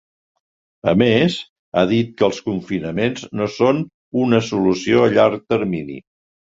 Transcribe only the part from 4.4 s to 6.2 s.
solució a llarg termini.